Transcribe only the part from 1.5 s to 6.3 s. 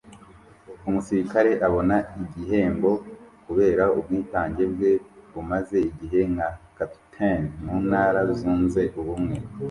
abona igihembo kubera ubwitange bwe bumaze igihe